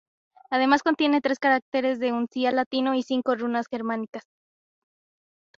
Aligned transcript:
Además 0.49 0.81
contiene 0.81 1.21
tres 1.21 1.37
caracteres 1.37 1.99
de 1.99 2.11
uncial 2.11 2.55
latino 2.55 2.95
y 2.95 3.03
cinco 3.03 3.35
runas 3.35 3.67
germánicas. 3.67 4.23